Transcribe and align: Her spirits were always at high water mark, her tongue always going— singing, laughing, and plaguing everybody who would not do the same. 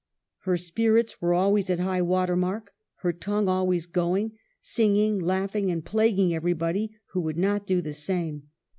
Her 0.39 0.57
spirits 0.57 1.21
were 1.21 1.35
always 1.35 1.69
at 1.69 1.79
high 1.79 2.01
water 2.01 2.35
mark, 2.35 2.71
her 3.01 3.13
tongue 3.13 3.47
always 3.47 3.85
going— 3.85 4.31
singing, 4.59 5.19
laughing, 5.19 5.69
and 5.69 5.85
plaguing 5.85 6.33
everybody 6.33 6.95
who 7.11 7.21
would 7.21 7.37
not 7.37 7.67
do 7.67 7.83
the 7.83 7.93
same. 7.93 8.47